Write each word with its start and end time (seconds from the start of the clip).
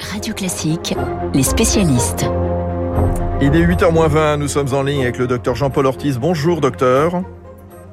Radio 0.00 0.32
Classique, 0.32 0.94
les 1.34 1.42
spécialistes. 1.42 2.24
Il 3.42 3.54
est 3.54 3.66
8h20, 3.66 4.36
nous 4.38 4.48
sommes 4.48 4.72
en 4.72 4.82
ligne 4.82 5.02
avec 5.02 5.18
le 5.18 5.26
docteur 5.26 5.54
Jean-Paul 5.54 5.84
Ortiz. 5.84 6.18
Bonjour 6.18 6.60
docteur. 6.60 7.22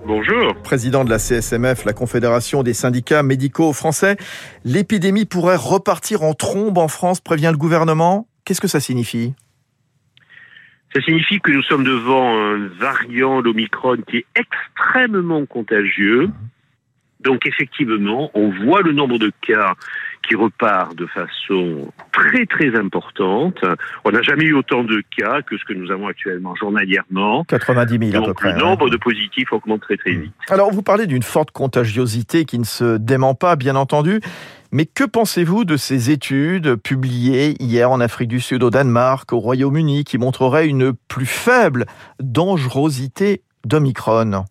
Bonjour. 0.06 0.56
Président 0.64 1.04
de 1.04 1.10
la 1.10 1.18
CSMF, 1.18 1.84
la 1.84 1.92
Confédération 1.92 2.64
des 2.64 2.74
syndicats 2.74 3.24
médicaux 3.24 3.74
français. 3.74 4.16
L'épidémie 4.64 5.26
pourrait 5.26 5.58
repartir 5.58 6.24
en 6.24 6.34
trombe 6.34 6.78
en 6.78 6.88
France, 6.88 7.20
prévient 7.20 7.50
le 7.52 7.58
gouvernement. 7.58 8.28
Qu'est-ce 8.46 8.62
que 8.62 8.70
ça 8.70 8.80
signifie? 8.80 9.34
Ça 10.94 11.02
signifie 11.02 11.42
que 11.42 11.52
nous 11.52 11.64
sommes 11.64 11.84
devant 11.84 12.38
un 12.38 12.68
variant, 12.80 13.42
l'Omicron, 13.42 13.98
qui 14.08 14.18
est 14.18 14.26
extrêmement 14.36 15.46
contagieux. 15.46 16.30
Donc 17.20 17.46
effectivement, 17.46 18.32
on 18.34 18.50
voit 18.64 18.82
le 18.82 18.94
nombre 18.94 19.18
de 19.18 19.32
cas 19.46 19.74
qui 20.28 20.36
repart 20.36 20.96
de 20.96 21.06
façon 21.08 21.92
très 22.12 22.46
très 22.46 22.78
importante. 22.78 23.60
On 24.06 24.12
n'a 24.12 24.22
jamais 24.22 24.44
eu 24.44 24.54
autant 24.54 24.84
de 24.84 25.02
cas 25.18 25.42
que 25.42 25.58
ce 25.58 25.64
que 25.66 25.74
nous 25.74 25.92
avons 25.92 26.08
actuellement 26.08 26.56
journalièrement. 26.56 27.44
90 27.46 28.12
000 28.12 28.24
à 28.24 28.28
peu 28.28 28.34
près. 28.34 28.54
Le 28.54 28.60
nombre 28.60 28.90
de 28.90 28.98
positifs 28.98 29.52
augmente 29.52 29.82
très 29.82 29.98
très 29.98 30.12
vite. 30.12 30.34
Alors 30.50 30.72
vous 30.72 30.84
parlez 30.84 31.08
d'une 31.08 31.24
forte 31.24 31.52
contagiosité 31.52 32.46
qui 32.46 32.60
ne 32.60 32.66
se 32.66 32.98
dément 32.98 33.36
pas, 33.36 33.56
bien 33.56 33.76
entendu. 33.76 34.20
Mais 34.72 34.86
que 34.86 35.06
pensez-vous 35.06 35.64
de 35.64 35.78
ces 35.78 36.12
études 36.12 36.76
publiées 36.76 37.56
hier 37.64 37.90
en 37.90 38.02
Afrique 38.02 38.28
du 38.28 38.42
Sud, 38.42 38.64
au 38.64 38.70
Danemark, 38.70 39.32
au 39.32 39.40
Royaume-Uni, 39.40 40.04
qui 40.04 40.18
montreraient 40.18 40.68
une 40.68 40.94
plus 40.94 41.26
faible 41.26 41.86
dangerosité 42.20 43.44
d'Omicron? 43.66 44.44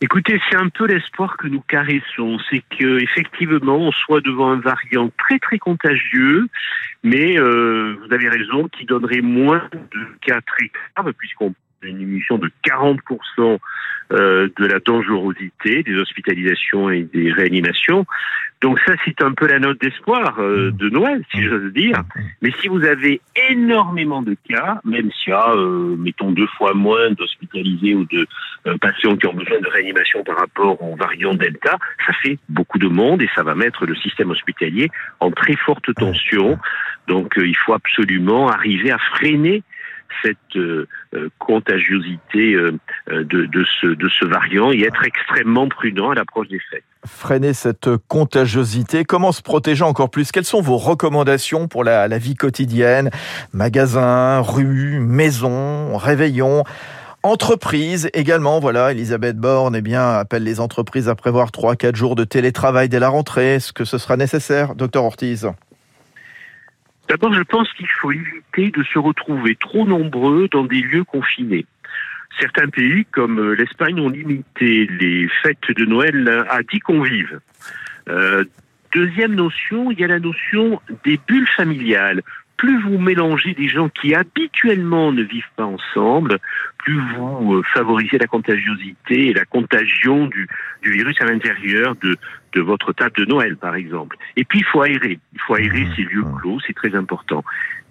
Écoutez, 0.00 0.40
c'est 0.48 0.56
un 0.56 0.68
peu 0.68 0.86
l'espoir 0.86 1.36
que 1.36 1.48
nous 1.48 1.60
caressons, 1.60 2.38
c'est 2.48 2.62
que 2.78 3.02
effectivement 3.02 3.76
on 3.76 3.90
soit 3.90 4.20
devant 4.20 4.52
un 4.52 4.60
variant 4.60 5.10
très 5.18 5.40
très 5.40 5.58
contagieux, 5.58 6.46
mais 7.02 7.36
euh, 7.36 7.96
vous 8.00 8.14
avez 8.14 8.28
raison, 8.28 8.68
qui 8.68 8.84
donnerait 8.84 9.22
moins 9.22 9.68
de 9.72 10.06
cas 10.20 10.40
très 10.40 10.70
puisqu'on 11.18 11.52
une 11.82 11.98
diminution 11.98 12.38
de 12.38 12.50
40% 12.66 13.58
euh, 14.10 14.48
de 14.58 14.66
la 14.66 14.78
dangerosité 14.78 15.82
des 15.82 15.94
hospitalisations 15.96 16.88
et 16.88 17.02
des 17.02 17.30
réanimations. 17.30 18.06
Donc 18.62 18.80
ça, 18.86 18.94
c'est 19.04 19.22
un 19.22 19.32
peu 19.32 19.46
la 19.46 19.58
note 19.58 19.80
d'espoir 19.82 20.40
euh, 20.40 20.70
de 20.72 20.88
Noël, 20.88 21.22
si 21.30 21.42
j'ose 21.42 21.72
dire. 21.74 22.02
Mais 22.40 22.50
si 22.60 22.68
vous 22.68 22.84
avez 22.84 23.20
énormément 23.50 24.22
de 24.22 24.34
cas, 24.48 24.80
même 24.84 25.10
s'il 25.12 25.30
y 25.30 25.36
a, 25.36 25.50
euh, 25.50 25.94
mettons, 25.98 26.32
deux 26.32 26.46
fois 26.56 26.72
moins 26.72 27.10
d'hospitalisés 27.10 27.94
ou 27.94 28.06
de 28.06 28.26
patients 28.80 29.16
qui 29.16 29.26
ont 29.26 29.34
besoin 29.34 29.60
de 29.60 29.68
réanimation 29.68 30.24
par 30.24 30.38
rapport 30.38 30.82
aux 30.82 30.96
variants 30.96 31.34
Delta, 31.34 31.76
ça 32.06 32.12
fait 32.22 32.38
beaucoup 32.48 32.78
de 32.78 32.88
monde 32.88 33.20
et 33.20 33.28
ça 33.34 33.42
va 33.42 33.54
mettre 33.54 33.84
le 33.84 33.94
système 33.96 34.30
hospitalier 34.30 34.88
en 35.20 35.30
très 35.30 35.56
forte 35.56 35.94
tension. 35.94 36.58
Donc 37.08 37.34
il 37.36 37.56
faut 37.56 37.74
absolument 37.74 38.48
arriver 38.48 38.90
à 38.90 38.98
freiner 38.98 39.62
cette 40.22 40.36
euh, 40.56 40.86
euh, 41.14 41.28
contagiosité 41.38 42.54
euh, 42.54 42.78
de, 43.08 43.46
de, 43.46 43.64
ce, 43.80 43.86
de 43.86 44.08
ce 44.08 44.24
variant 44.24 44.72
et 44.72 44.80
être 44.82 45.04
extrêmement 45.04 45.68
prudent 45.68 46.10
à 46.10 46.14
l'approche 46.14 46.48
des 46.48 46.60
fêtes. 46.70 46.84
Freiner 47.06 47.54
cette 47.54 47.88
contagiosité, 48.08 49.04
comment 49.04 49.32
se 49.32 49.42
protéger 49.42 49.84
encore 49.84 50.10
plus? 50.10 50.32
Quelles 50.32 50.44
sont 50.44 50.60
vos 50.60 50.76
recommandations 50.76 51.68
pour 51.68 51.84
la, 51.84 52.08
la 52.08 52.18
vie 52.18 52.34
quotidienne? 52.34 53.10
Magasins, 53.52 54.40
rues, 54.40 55.00
maisons, 55.00 55.96
réveillons 55.96 56.64
Entreprises. 57.24 58.08
Également, 58.14 58.60
voilà, 58.60 58.92
Elisabeth 58.92 59.36
Borne 59.36 59.74
eh 59.74 59.82
bien, 59.82 60.08
appelle 60.08 60.44
les 60.44 60.60
entreprises 60.60 61.08
à 61.08 61.16
prévoir 61.16 61.50
3-4 61.50 61.96
jours 61.96 62.14
de 62.14 62.22
télétravail 62.22 62.88
dès 62.88 63.00
la 63.00 63.08
rentrée. 63.08 63.56
Est-ce 63.56 63.72
que 63.72 63.84
ce 63.84 63.98
sera 63.98 64.16
nécessaire, 64.16 64.76
docteur 64.76 65.04
Ortiz? 65.04 65.48
D'abord, 67.08 67.32
je 67.32 67.42
pense 67.42 67.72
qu'il 67.72 67.88
faut 67.88 68.12
éviter 68.12 68.70
de 68.70 68.82
se 68.82 68.98
retrouver 68.98 69.56
trop 69.56 69.86
nombreux 69.86 70.48
dans 70.48 70.64
des 70.64 70.80
lieux 70.80 71.04
confinés. 71.04 71.64
Certains 72.38 72.68
pays, 72.68 73.06
comme 73.06 73.40
euh, 73.40 73.54
l'Espagne, 73.54 73.98
ont 73.98 74.10
limité 74.10 74.86
les 74.86 75.28
fêtes 75.42 75.70
de 75.74 75.84
Noël 75.84 76.46
à 76.50 76.62
10 76.62 76.80
convives. 76.80 77.40
Euh, 78.08 78.44
deuxième 78.94 79.34
notion, 79.34 79.90
il 79.90 79.98
y 79.98 80.04
a 80.04 80.06
la 80.06 80.20
notion 80.20 80.80
des 81.04 81.18
bulles 81.26 81.48
familiales 81.56 82.22
plus 82.58 82.82
vous 82.82 82.98
mélangez 82.98 83.54
des 83.54 83.68
gens 83.68 83.88
qui 83.88 84.14
habituellement 84.14 85.12
ne 85.12 85.22
vivent 85.22 85.50
pas 85.56 85.64
ensemble, 85.64 86.38
plus 86.78 87.00
vous 87.14 87.54
euh, 87.54 87.62
favorisez 87.72 88.18
la 88.18 88.26
contagiosité 88.26 89.28
et 89.28 89.32
la 89.32 89.44
contagion 89.44 90.26
du, 90.26 90.46
du 90.82 90.90
virus 90.90 91.16
à 91.20 91.24
l'intérieur 91.24 91.94
de, 92.02 92.18
de 92.52 92.60
votre 92.60 92.92
table 92.92 93.14
de 93.16 93.24
Noël, 93.24 93.56
par 93.56 93.76
exemple. 93.76 94.16
Et 94.36 94.44
puis, 94.44 94.58
il 94.58 94.64
faut 94.64 94.82
aérer. 94.82 95.18
Il 95.32 95.40
faut 95.40 95.54
aérer 95.54 95.84
mmh. 95.84 95.94
ces 95.96 96.02
lieux 96.02 96.24
mmh. 96.24 96.36
clos, 96.40 96.58
c'est 96.66 96.74
très 96.74 96.94
important. 96.94 97.44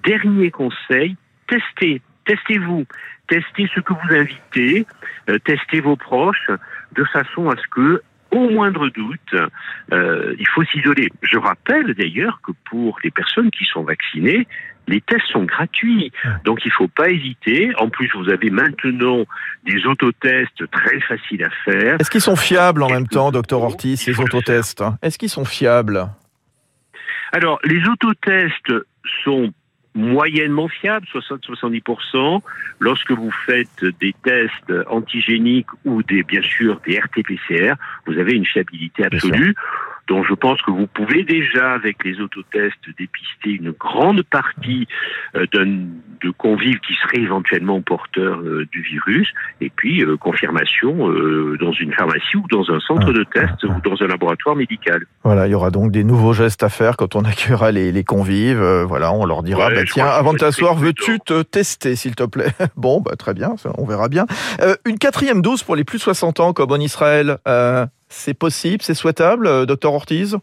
Dernier 0.06 0.52
conseil, 0.52 1.16
testez. 1.48 2.02
Testez-vous. 2.26 2.86
Testez 3.30 3.70
ce 3.74 3.80
que 3.80 3.94
vous 3.94 4.16
invitez, 4.16 4.86
euh, 5.30 5.38
testez 5.40 5.82
vos 5.82 5.96
proches, 5.96 6.50
de 6.94 7.04
façon 7.06 7.50
à 7.50 7.56
ce 7.56 7.68
que 7.72 8.02
au 8.32 8.50
moindre 8.50 8.90
doute, 8.90 9.36
euh, 9.94 10.36
il 10.40 10.48
faut 10.48 10.64
s'isoler. 10.66 11.10
Je 11.22 11.38
rappelle 11.38 11.94
d'ailleurs 11.94 12.40
que 12.46 12.52
pour 12.70 12.98
les 13.04 13.12
personnes 13.12 13.52
qui 13.52 13.66
sont 13.66 13.84
vaccinées, 13.84 14.48
les 14.88 15.02
tests 15.02 15.28
sont 15.32 15.44
gratuits. 15.44 16.12
Donc 16.46 16.60
il 16.66 16.70
ne 16.70 16.74
faut 16.74 16.88
pas 16.88 17.10
hésiter. 17.10 17.72
En 17.78 17.90
plus, 17.90 18.10
vous 18.16 18.30
avez 18.30 18.50
maintenant 18.50 19.26
des 19.66 19.86
autotests 19.86 20.70
très 20.72 21.00
faciles 21.02 21.44
à 21.44 21.50
faire. 21.66 21.98
Est-ce 22.00 22.10
qu'ils 22.10 22.22
sont 22.22 22.36
fiables 22.36 22.84
en 22.84 22.90
même 22.90 23.08
temps, 23.08 23.32
docteur 23.32 23.62
Ortiz, 23.62 24.02
ces 24.02 24.20
autotests 24.20 24.84
Est-ce 25.02 25.18
qu'ils 25.18 25.30
sont 25.30 25.46
fiables? 25.46 26.08
Alors, 27.34 27.60
les 27.66 27.84
autotests 27.88 28.74
sont 29.26 29.52
moyennement 29.98 30.68
fiable, 30.68 31.06
60-70%. 31.14 32.42
Lorsque 32.80 33.12
vous 33.12 33.32
faites 33.46 33.84
des 34.00 34.14
tests 34.24 34.74
antigéniques 34.88 35.68
ou 35.84 36.04
des, 36.04 36.24
bien 36.24 36.42
sûr, 36.42 36.80
des 36.88 37.00
RT-PCR, 37.00 37.74
vous 38.06 38.18
avez 38.18 38.34
une 38.34 38.46
fiabilité 38.46 39.04
absolue. 39.04 39.56
Donc 40.08 40.26
je 40.28 40.34
pense 40.34 40.62
que 40.62 40.72
vous 40.72 40.88
pouvez 40.88 41.24
déjà, 41.24 41.74
avec 41.74 42.04
les 42.04 42.20
autotests, 42.22 42.78
dépister 42.98 43.52
une 43.52 43.72
grande 43.72 44.24
partie 44.24 44.88
euh, 45.36 45.46
de 45.54 46.30
convives 46.32 46.80
qui 46.80 46.94
seraient 46.96 47.22
éventuellement 47.22 47.82
porteurs 47.82 48.40
euh, 48.40 48.66
du 48.72 48.82
virus, 48.82 49.32
et 49.60 49.70
puis 49.70 50.04
euh, 50.04 50.16
confirmation 50.18 51.10
dans 51.60 51.72
une 51.74 51.94
pharmacie 51.94 52.38
ou 52.38 52.46
dans 52.50 52.72
un 52.72 52.80
centre 52.80 53.12
de 53.12 53.24
test 53.24 53.64
ou 53.64 53.74
dans 53.84 54.02
un 54.02 54.08
laboratoire 54.08 54.56
médical. 54.56 55.06
Voilà, 55.24 55.48
il 55.48 55.52
y 55.52 55.54
aura 55.54 55.72
donc 55.72 55.92
des 55.92 56.04
nouveaux 56.04 56.34
gestes 56.34 56.64
à 56.64 56.70
faire 56.70 56.96
quand 56.98 57.16
on 57.16 57.24
accueillera 57.24 57.72
les, 57.72 57.92
les 57.92 58.04
convives. 58.04 58.62
voilà, 58.88 59.12
on 59.12 59.26
leur 59.26 59.44
dira, 59.44 59.70
bah, 59.70 59.84
tiens, 59.86 60.08
avant 60.08 60.34
de 60.34 60.38
t'asseoir, 60.38 60.76
veux-tu 60.76 61.20
te 61.20 61.42
tester, 61.44 61.96
s'il 61.96 62.16
te 62.16 62.24
plaît? 62.24 62.52
Bon, 62.76 63.02
bah, 63.02 63.16
très 63.18 63.34
bien, 63.34 63.56
on 63.78 63.86
verra 63.86 64.08
bien. 64.08 64.26
une 64.86 65.00
quatrième 65.00 65.42
dose 65.42 65.64
pour 65.64 65.76
les 65.76 65.84
plus 65.84 65.98
de 65.98 66.04
60 66.04 66.40
ans, 66.40 66.54
comme 66.54 66.72
en 66.72 66.78
Israël. 66.78 67.38
C'est 68.10 68.38
possible, 68.38 68.82
c'est 68.82 68.94
souhaitable, 68.94 69.48
euh, 69.48 69.66
docteur 69.66 69.94
Ortiz? 69.94 70.38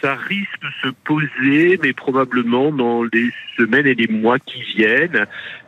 Ça 0.00 0.14
risque 0.14 0.60
de 0.62 0.68
se 0.82 0.88
poser, 1.04 1.78
mais 1.82 1.92
probablement 1.92 2.70
dans 2.70 3.02
les 3.04 3.30
semaines 3.56 3.86
et 3.86 3.94
les 3.94 4.08
mois 4.08 4.38
qui 4.38 4.62
viennent. 4.62 5.26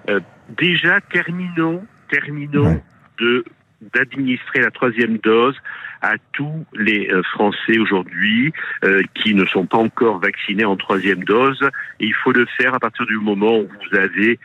Euh, 0.09 0.21
déjà, 0.57 1.01
terminons, 1.01 1.85
terminons 2.11 2.81
de 3.19 3.45
d'administrer 3.95 4.61
la 4.61 4.73
troisième 4.73 5.19
dose 5.19 5.55
à 6.03 6.15
tous 6.33 6.67
les 6.75 7.09
euh, 7.13 7.23
Français 7.23 7.79
aujourd'hui 7.79 8.53
qui 9.15 9.35
ne 9.35 9.45
sont 9.45 9.67
pas 9.67 9.79
encore 9.79 10.19
vaccinés 10.19 10.65
en 10.65 10.77
troisième 10.77 11.23
dose. 11.23 11.63
Et 12.01 12.07
il 12.07 12.15
faut 12.15 12.33
le 12.33 12.45
faire 12.57 12.75
à 12.75 12.81
partir 12.81 13.07
du 13.07 13.19
moment 13.19 13.61
où 13.61 13.69
vous 13.69 13.97
avez 13.97 14.41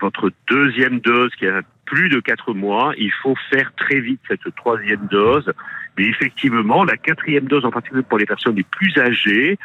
votre 0.00 0.32
deuxième 0.48 0.98
dose 0.98 1.30
qui 1.38 1.46
a 1.46 1.62
plus 1.86 2.08
de 2.08 2.20
quatre 2.20 2.52
mois. 2.52 2.92
Il 2.98 3.12
faut 3.22 3.34
faire 3.50 3.72
très 3.76 4.00
vite 4.00 4.20
cette 4.28 4.54
troisième 4.54 5.06
dose. 5.10 5.52
Mais 5.96 6.04
effectivement, 6.04 6.84
la 6.84 6.96
quatrième 6.96 7.46
dose, 7.46 7.64
en 7.64 7.70
particulier 7.70 8.02
pour 8.02 8.18
les 8.18 8.26
personnes 8.26 8.56
les 8.56 8.64
plus 8.64 8.98
âgées, 8.98 9.58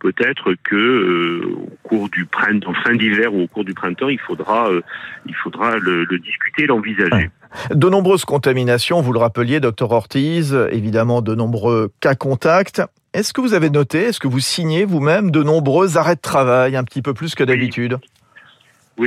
peut-être 0.00 0.54
que 0.64 0.76
euh, 0.76 1.54
au 1.56 1.88
cours 1.88 2.08
du 2.10 2.26
printemps, 2.26 2.74
fin 2.84 2.94
d'hiver 2.94 3.32
ou 3.32 3.42
au 3.42 3.46
cours 3.46 3.64
du 3.64 3.74
printemps, 3.74 4.08
il 4.08 4.18
faudra, 4.18 4.68
euh, 4.70 4.82
il 5.26 5.34
faudra 5.34 5.78
le, 5.78 6.04
le 6.04 6.18
discuter, 6.18 6.66
l'envisager. 6.66 7.30
De 7.74 7.88
nombreuses 7.88 8.24
contaminations, 8.24 9.00
vous 9.00 9.12
le 9.12 9.18
rappeliez, 9.18 9.60
docteur 9.60 9.90
Ortiz, 9.92 10.54
évidemment 10.70 11.22
de 11.22 11.34
nombreux 11.34 11.90
cas 12.00 12.14
contacts. 12.14 12.82
Est-ce 13.12 13.32
que 13.32 13.40
vous 13.40 13.54
avez 13.54 13.70
noté, 13.70 13.98
est-ce 13.98 14.20
que 14.20 14.28
vous 14.28 14.38
signez 14.38 14.84
vous-même 14.84 15.30
de 15.30 15.42
nombreux 15.42 15.96
arrêts 15.96 16.14
de 16.14 16.20
travail, 16.20 16.76
un 16.76 16.84
petit 16.84 17.02
peu 17.02 17.12
plus 17.12 17.34
que 17.34 17.42
d'habitude? 17.42 17.94
oui, 17.94 18.19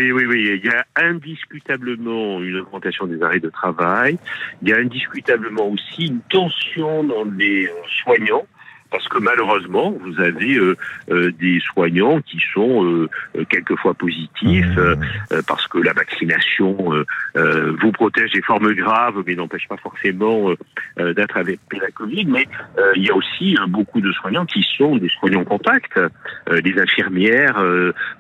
oui, 0.02 0.26
oui. 0.26 0.60
Il 0.64 0.66
y 0.66 0.70
a 0.70 0.86
indiscutablement 0.96 2.42
une 2.42 2.58
augmentation 2.58 3.06
des 3.06 3.22
arrêts 3.22 3.40
de 3.40 3.50
travail. 3.50 4.18
Il 4.62 4.70
y 4.70 4.74
a 4.74 4.78
indiscutablement 4.78 5.70
aussi 5.70 6.08
une 6.08 6.22
tension 6.22 7.04
dans 7.04 7.26
les 7.26 7.70
soignants 8.04 8.46
parce 8.94 9.08
que 9.08 9.18
malheureusement, 9.18 9.90
vous 9.90 10.22
avez 10.22 10.54
euh, 10.54 10.78
euh, 11.10 11.32
des 11.40 11.60
soignants 11.62 12.22
qui 12.22 12.40
sont 12.54 12.86
euh, 12.86 13.10
quelquefois 13.50 13.96
positifs, 13.96 14.78
mmh. 14.78 15.42
parce 15.48 15.68
que 15.68 15.80
la 15.80 15.94
vaccination 15.94 16.78
vous 17.36 17.92
protège 17.92 18.32
des 18.32 18.42
formes 18.44 18.72
graves, 18.74 19.24
mais 19.26 19.34
n'empêche 19.34 19.68
pas 19.68 19.78
forcément 19.78 20.52
d'être 20.98 21.38
avec 21.38 21.60
la 21.72 21.90
Covid. 21.90 22.26
Mais 22.26 22.48
il 22.96 23.04
y 23.04 23.10
a 23.10 23.16
aussi 23.16 23.58
beaucoup 23.68 24.00
de 24.02 24.12
soignants 24.12 24.46
qui 24.46 24.64
sont 24.78 24.98
des 24.98 25.10
soignants 25.10 25.44
contacts, 25.44 26.00
des 26.52 26.80
infirmières 26.80 27.56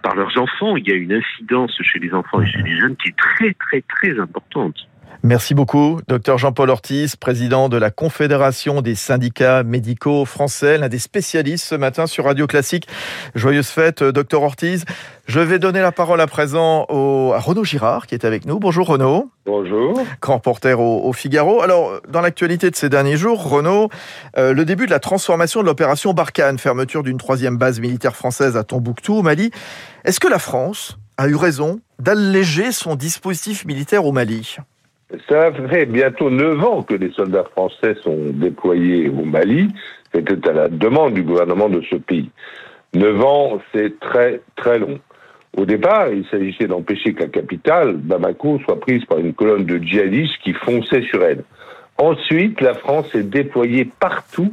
par 0.02 0.16
leurs 0.16 0.36
enfants. 0.38 0.76
Il 0.76 0.88
y 0.88 0.92
a 0.92 0.96
une 0.96 1.14
incidence 1.14 1.78
chez 1.82 2.00
les 2.00 2.14
enfants 2.14 2.42
et 2.42 2.48
chez 2.48 2.62
les 2.64 2.80
jeunes 2.80 2.96
qui 2.96 3.10
est 3.10 3.18
très 3.18 3.54
très 3.54 3.82
très 3.82 4.20
importante. 4.20 4.88
Merci 5.26 5.54
beaucoup, 5.54 6.02
docteur 6.10 6.38
Jean-Paul 6.38 6.70
Ortiz, 6.70 7.16
président 7.16 7.70
de 7.70 7.78
la 7.78 7.92
Confédération 7.92 8.82
des 8.82 8.94
syndicats 8.94 9.64
médicaux 9.64 10.26
français, 10.26 10.78
l'un 10.78 10.90
des 10.90 11.00
spécialistes 11.00 11.64
ce 11.66 11.76
matin 11.76 12.08
sur 12.08 12.26
Radio 12.26 12.46
Classique. 12.46 12.90
Joyeuse 13.34 13.70
fête, 13.70 14.04
docteur 14.04 14.42
Ortiz. 14.42 14.84
Je 15.26 15.40
vais 15.40 15.60
donner 15.60 15.80
la 15.80 15.94
parole 15.94 16.20
à 16.20 16.28
présent 16.28 16.84
à 16.90 17.40
Renaud 17.40 17.64
Girard, 17.64 18.06
qui 18.06 18.16
est 18.16 18.26
avec 18.26 18.46
nous. 18.46 18.60
Bonjour 18.60 18.86
Renaud. 18.86 19.32
Bonjour. 19.46 19.98
Grand 20.22 20.36
reporter 20.36 20.78
au, 20.82 21.14
Figaro. 21.14 21.62
Alors, 21.62 22.02
dans 22.10 22.20
l'actualité 22.20 22.70
de 22.70 22.76
ces 22.76 22.90
derniers 22.90 23.16
jours, 23.16 23.48
Renaud, 23.48 23.88
euh, 24.38 24.54
le 24.54 24.66
début 24.66 24.88
de 24.88 24.92
la 24.92 25.00
transformation 25.00 25.62
de 25.62 25.68
l'opération 25.68 26.14
Barkhane, 26.14 26.60
fermeture 26.60 27.02
d'une 27.02 27.18
troisième 27.18 27.58
base 27.58 27.80
militaire 27.80 28.18
française 28.18 28.58
à 28.58 28.66
Tombouctou, 28.66 29.16
au 29.16 29.22
Mali. 29.22 29.52
Est-ce 30.04 30.20
que 30.20 30.28
la 30.28 30.40
France 30.40 30.98
a 31.16 31.30
eu 31.30 31.36
raison 31.36 31.80
d'alléger 32.00 32.74
son 32.74 32.96
dispositif 32.96 33.64
militaire 33.64 34.04
au 34.04 34.12
Mali? 34.12 34.58
Ça 35.30 35.52
fait 35.70 35.86
bientôt 35.86 36.30
neuf 36.30 36.64
ans 36.64 36.82
que 36.84 36.96
les 36.96 37.12
soldats 37.12 37.44
français 37.44 37.96
sont 38.04 38.32
déployés 38.34 39.10
au 39.10 39.24
Mali. 39.24 39.70
C'était 40.14 40.48
à 40.50 40.54
la 40.54 40.70
demande 40.70 41.14
du 41.14 41.24
gouvernement 41.24 41.70
de 41.70 41.82
ce 41.90 41.96
pays. 41.96 42.30
Neuf 42.94 43.24
ans, 43.24 43.60
c'est 43.74 44.00
très 44.00 44.42
très 44.56 44.80
long. 44.80 45.00
Au 45.58 45.66
départ, 45.66 46.10
il 46.12 46.26
s'agissait 46.30 46.68
d'empêcher 46.68 47.14
que 47.14 47.24
la 47.24 47.30
capitale, 47.30 47.96
Bamako, 47.96 48.60
soit 48.66 48.80
prise 48.80 49.06
par 49.06 49.20
une 49.20 49.34
colonne 49.34 49.66
de 49.66 49.78
djihadistes 49.78 50.38
qui 50.44 50.54
fonçaient 50.54 51.04
sur 51.04 51.24
elle. 51.24 51.44
Ensuite, 51.98 52.60
la 52.60 52.74
France 52.74 53.14
est 53.14 53.30
déployée 53.30 53.90
partout 54.00 54.52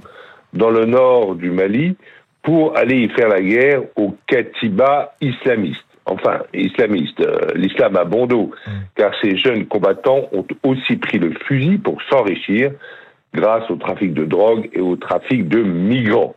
dans 0.52 0.70
le 0.70 0.84
nord 0.84 1.36
du 1.36 1.50
Mali 1.50 1.96
pour 2.42 2.76
aller 2.76 2.96
y 2.96 3.08
faire 3.08 3.28
la 3.28 3.40
guerre 3.40 3.82
aux 3.96 4.14
Katiba 4.26 5.14
islamistes 5.22 5.89
enfin 6.10 6.40
islamistes, 6.52 7.20
euh, 7.20 7.38
l'islam 7.54 7.96
a 7.96 8.04
bon 8.04 8.26
dos, 8.26 8.50
mm. 8.66 8.70
car 8.96 9.12
ces 9.22 9.36
jeunes 9.36 9.66
combattants 9.66 10.28
ont 10.32 10.46
aussi 10.62 10.96
pris 10.96 11.18
le 11.18 11.32
fusil 11.46 11.78
pour 11.78 12.00
s'enrichir 12.10 12.72
grâce 13.34 13.70
au 13.70 13.76
trafic 13.76 14.12
de 14.12 14.24
drogue 14.24 14.68
et 14.72 14.80
au 14.80 14.96
trafic 14.96 15.48
de 15.48 15.62
migrants. 15.62 16.34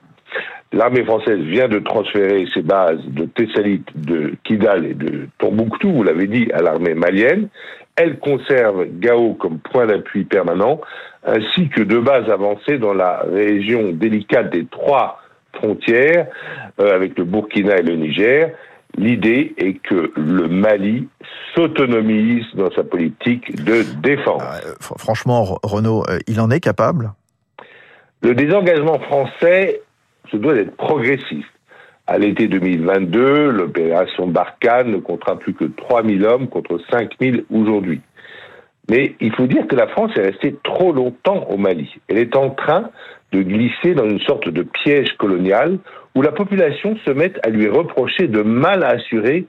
L'armée 0.71 1.03
française 1.03 1.39
vient 1.39 1.67
de 1.67 1.79
transférer 1.79 2.45
ses 2.53 2.63
bases 2.63 3.03
de 3.05 3.25
Thessalite, 3.25 3.87
de 3.95 4.33
Kidal 4.43 4.85
et 4.85 4.95
de 4.95 5.27
Tombouctou, 5.37 5.91
vous 5.91 6.03
l'avez 6.03 6.25
dit, 6.25 6.49
à 6.51 6.63
l'armée 6.63 6.95
malienne. 6.95 7.49
Elle 7.95 8.17
conserve 8.17 8.87
Gao 8.99 9.35
comme 9.35 9.59
point 9.59 9.85
d'appui 9.85 10.23
permanent, 10.23 10.81
ainsi 11.25 11.69
que 11.69 11.81
deux 11.81 12.01
bases 12.01 12.27
avancées 12.27 12.79
dans 12.79 12.95
la 12.95 13.19
région 13.31 13.91
délicate 13.91 14.51
des 14.51 14.65
trois 14.65 15.21
frontières, 15.53 16.25
euh, 16.79 16.95
avec 16.95 17.19
le 17.19 17.25
Burkina 17.25 17.77
et 17.77 17.83
le 17.83 17.95
Niger, 17.95 18.49
L'idée 18.97 19.53
est 19.57 19.79
que 19.79 20.11
le 20.15 20.47
Mali 20.47 21.07
s'autonomise 21.55 22.45
dans 22.53 22.71
sa 22.71 22.83
politique 22.83 23.63
de 23.63 23.83
défense. 24.01 24.41
Ah, 24.45 24.59
euh, 24.65 24.73
franchement, 24.79 25.57
Renaud, 25.63 26.03
euh, 26.09 26.19
il 26.27 26.39
en 26.39 26.51
est 26.51 26.59
capable? 26.59 27.11
Le 28.21 28.35
désengagement 28.35 28.99
français 28.99 29.81
se 30.31 30.37
doit 30.37 30.53
d'être 30.53 30.75
progressif. 30.77 31.45
À 32.05 32.17
l'été 32.17 32.47
2022, 32.47 33.49
l'opération 33.49 34.27
Barkhane 34.27 34.91
ne 34.91 34.97
comptera 34.97 35.39
plus 35.39 35.53
que 35.53 35.65
3000 35.65 36.25
hommes 36.25 36.47
contre 36.47 36.79
5000 36.91 37.45
aujourd'hui. 37.49 38.01
Mais 38.89 39.15
il 39.21 39.33
faut 39.33 39.47
dire 39.47 39.65
que 39.67 39.75
la 39.75 39.87
France 39.87 40.11
est 40.17 40.21
restée 40.21 40.55
trop 40.63 40.91
longtemps 40.91 41.47
au 41.49 41.57
Mali. 41.57 41.95
Elle 42.09 42.17
est 42.17 42.35
en 42.35 42.49
train 42.49 42.89
de 43.31 43.41
glisser 43.41 43.95
dans 43.95 44.07
une 44.07 44.19
sorte 44.19 44.49
de 44.49 44.63
piège 44.63 45.13
colonial 45.17 45.79
où 46.15 46.21
la 46.21 46.31
population 46.31 46.97
se 47.05 47.11
met 47.11 47.33
à 47.43 47.49
lui 47.49 47.67
reprocher 47.67 48.27
de 48.27 48.41
mal 48.41 48.83
assurer 48.83 49.45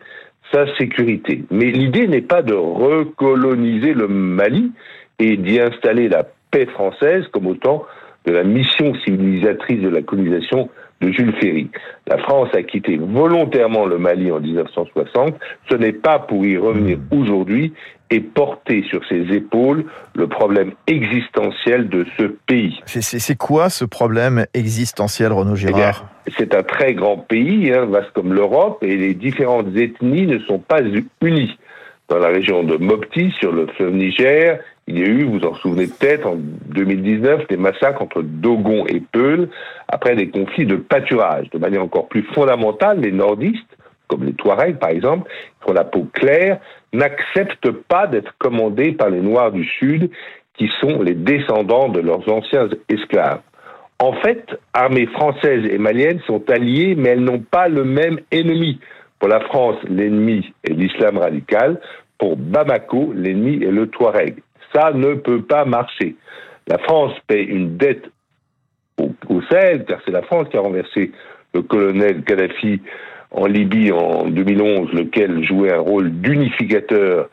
sa 0.52 0.66
sécurité. 0.76 1.44
Mais 1.50 1.70
l'idée 1.70 2.06
n'est 2.06 2.22
pas 2.22 2.43
de 2.43 2.55
recoloniser 2.55 3.94
le 3.94 4.08
Mali 4.08 4.72
et 5.19 5.37
d'y 5.37 5.61
installer 5.61 6.08
la 6.08 6.26
paix 6.50 6.66
française 6.66 7.25
comme 7.32 7.46
autant 7.46 7.84
de 8.25 8.32
la 8.32 8.44
mission 8.44 8.94
civilisatrice 9.05 9.81
de 9.81 9.88
la 9.88 10.02
colonisation 10.02 10.70
de 11.00 11.11
Jules 11.11 11.35
Ferry. 11.41 11.70
La 12.06 12.19
France 12.19 12.49
a 12.55 12.62
quitté 12.62 12.96
volontairement 12.96 13.87
le 13.87 13.99
Mali 13.99 14.31
en 14.31 14.41
1960. 14.41 15.35
Ce 15.70 15.75
n'est 15.75 15.93
pas 15.93 16.19
pour 16.19 16.44
y 16.44 16.56
revenir 16.56 16.99
hmm. 16.99 17.19
aujourd'hui 17.19 17.73
et 18.11 18.20
porter 18.20 18.85
sur 18.88 19.05
ses 19.08 19.32
épaules 19.32 19.87
le 20.14 20.29
problème 20.29 20.73
existentiel 20.87 21.88
de 21.88 22.06
ce 22.17 22.25
pays. 22.46 22.81
C'est 22.87 23.37
quoi 23.37 23.70
ce 23.70 23.85
problème 23.85 24.46
existentiel, 24.55 25.32
Renaud 25.32 25.55
eh 25.55 25.58
Girard? 25.58 26.06
C'est 26.38 26.55
un 26.55 26.62
très 26.62 26.94
grand 26.94 27.17
pays, 27.17 27.73
hein, 27.73 27.87
vaste 27.87 28.11
comme 28.14 28.32
l'Europe, 28.32 28.82
et 28.82 28.96
les 28.96 29.14
différentes 29.14 29.75
ethnies 29.76 30.26
ne 30.26 30.38
sont 30.41 30.58
pas 30.58 30.81
unies. 31.23 31.58
Dans 32.08 32.18
la 32.18 32.28
région 32.28 32.62
de 32.64 32.76
Mopti, 32.76 33.30
sur 33.40 33.52
le 33.52 33.66
fleuve 33.66 33.94
Niger, 33.94 34.60
il 34.86 34.98
y 34.98 35.02
a 35.02 35.06
eu, 35.06 35.24
vous 35.24 35.46
en 35.46 35.54
souvenez 35.54 35.86
peut-être, 35.86 36.26
en 36.26 36.36
2019, 36.36 37.48
des 37.48 37.56
massacres 37.56 38.02
entre 38.02 38.20
Dogon 38.22 38.84
et 38.86 39.00
Peul, 39.00 39.48
après 39.88 40.14
des 40.14 40.28
conflits 40.28 40.66
de 40.66 40.76
pâturage. 40.76 41.48
De 41.50 41.58
manière 41.58 41.82
encore 41.82 42.08
plus 42.08 42.22
fondamentale, 42.34 43.00
les 43.00 43.12
nordistes, 43.12 43.78
comme 44.08 44.24
les 44.24 44.34
Touaregs 44.34 44.78
par 44.78 44.90
exemple, 44.90 45.30
qui 45.62 45.70
ont 45.70 45.72
la 45.72 45.84
peau 45.84 46.06
claire, 46.12 46.60
n'acceptent 46.92 47.70
pas 47.70 48.06
d'être 48.06 48.34
commandés 48.38 48.92
par 48.92 49.08
les 49.08 49.20
Noirs 49.20 49.52
du 49.52 49.64
Sud, 49.64 50.10
qui 50.58 50.70
sont 50.80 51.02
les 51.02 51.14
descendants 51.14 51.88
de 51.88 52.00
leurs 52.00 52.28
anciens 52.30 52.68
esclaves. 52.90 53.40
En 53.98 54.12
fait, 54.12 54.44
armées 54.74 55.06
françaises 55.06 55.64
et 55.64 55.78
maliennes 55.78 56.20
sont 56.26 56.42
alliées, 56.50 56.94
mais 56.96 57.10
elles 57.10 57.24
n'ont 57.24 57.40
pas 57.40 57.68
le 57.68 57.84
même 57.84 58.20
ennemi. 58.30 58.78
Pour 59.24 59.32
la 59.32 59.40
France, 59.40 59.76
l'ennemi 59.88 60.52
est 60.64 60.74
l'islam 60.74 61.16
radical. 61.16 61.80
Pour 62.18 62.36
Bamako, 62.36 63.14
l'ennemi 63.14 63.54
est 63.64 63.70
le 63.70 63.86
Touareg. 63.86 64.34
Ça 64.74 64.92
ne 64.92 65.14
peut 65.14 65.40
pas 65.40 65.64
marcher. 65.64 66.16
La 66.68 66.76
France 66.76 67.14
paie 67.26 67.42
une 67.42 67.78
dette 67.78 68.04
au, 69.00 69.40
Sahel, 69.50 69.86
car 69.86 69.98
c'est 70.04 70.10
la 70.10 70.20
France 70.20 70.48
qui 70.50 70.58
a 70.58 70.60
renversé 70.60 71.10
le 71.54 71.62
colonel 71.62 72.22
Kadhafi 72.24 72.82
en 73.30 73.46
Libye 73.46 73.92
en 73.92 74.26
2011, 74.26 74.92
lequel 74.92 75.42
jouait 75.42 75.72
un 75.72 75.80
rôle 75.80 76.10
d'unificateur 76.10 77.30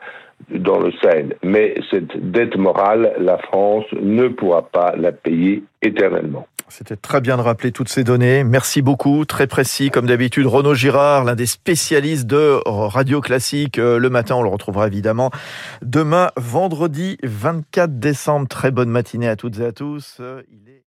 dans 0.48 0.80
le 0.80 0.92
Sahel. 1.02 1.36
Mais 1.42 1.74
cette 1.90 2.16
dette 2.30 2.56
morale, 2.56 3.12
la 3.18 3.36
France 3.36 3.84
ne 4.00 4.28
pourra 4.28 4.62
pas 4.62 4.94
la 4.96 5.12
payer 5.12 5.62
éternellement. 5.82 6.46
C'était 6.72 6.96
très 6.96 7.20
bien 7.20 7.36
de 7.36 7.42
rappeler 7.42 7.70
toutes 7.70 7.90
ces 7.90 8.02
données. 8.02 8.44
Merci 8.44 8.80
beaucoup, 8.80 9.26
très 9.26 9.46
précis 9.46 9.90
comme 9.90 10.06
d'habitude. 10.06 10.46
Renaud 10.46 10.74
Girard, 10.74 11.24
l'un 11.24 11.34
des 11.34 11.44
spécialistes 11.44 12.26
de 12.26 12.60
Radio 12.64 13.20
Classique. 13.20 13.78
Euh, 13.78 13.98
le 13.98 14.08
matin, 14.08 14.36
on 14.36 14.42
le 14.42 14.48
retrouvera 14.48 14.86
évidemment 14.86 15.30
demain, 15.82 16.30
vendredi 16.38 17.18
24 17.24 17.98
décembre. 17.98 18.48
Très 18.48 18.70
bonne 18.70 18.88
matinée 18.88 19.28
à 19.28 19.36
toutes 19.36 19.58
et 19.58 19.66
à 19.66 19.72
tous. 19.72 20.18
Est 20.20 20.81